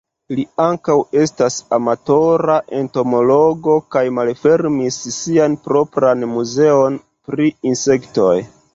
[0.37, 8.37] Li ankaŭ estas amatora entomologo kaj malfermis sian propran muzeon pri insektoj.